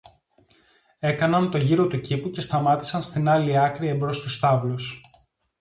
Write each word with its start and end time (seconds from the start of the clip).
Έκαναν 0.99 1.51
το 1.51 1.57
γύρο 1.57 1.87
του 1.87 1.99
κήπου 1.99 2.29
και 2.29 2.41
σταμάτησαν 2.41 3.01
στην 3.01 3.27
άλλη 3.29 3.59
άκρη, 3.59 3.87
εμπρός 3.87 4.17
στους 4.17 4.33
στάβλους 4.33 5.01